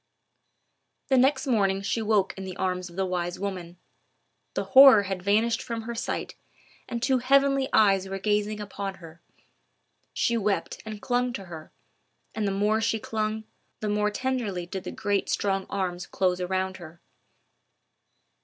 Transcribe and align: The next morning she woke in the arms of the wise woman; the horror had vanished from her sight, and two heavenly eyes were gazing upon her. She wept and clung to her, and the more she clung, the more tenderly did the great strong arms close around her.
The 1.09 1.17
next 1.19 1.45
morning 1.45 1.83
she 1.83 2.01
woke 2.01 2.33
in 2.35 2.43
the 2.43 2.55
arms 2.57 2.89
of 2.89 2.95
the 2.95 3.05
wise 3.05 3.39
woman; 3.39 3.77
the 4.55 4.63
horror 4.63 5.03
had 5.03 5.21
vanished 5.21 5.61
from 5.61 5.83
her 5.83 5.93
sight, 5.93 6.33
and 6.89 7.03
two 7.03 7.19
heavenly 7.19 7.69
eyes 7.71 8.09
were 8.09 8.17
gazing 8.17 8.59
upon 8.59 8.95
her. 8.95 9.21
She 10.11 10.37
wept 10.37 10.81
and 10.87 11.03
clung 11.03 11.33
to 11.33 11.45
her, 11.45 11.71
and 12.33 12.47
the 12.47 12.51
more 12.51 12.81
she 12.81 12.97
clung, 12.99 13.43
the 13.79 13.89
more 13.89 14.09
tenderly 14.09 14.65
did 14.65 14.85
the 14.85 14.91
great 14.91 15.29
strong 15.29 15.67
arms 15.69 16.07
close 16.07 16.41
around 16.41 16.77
her. 16.77 16.99